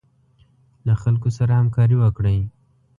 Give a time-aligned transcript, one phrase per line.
[0.85, 2.39] له خلکو سره همکاري وکړئ.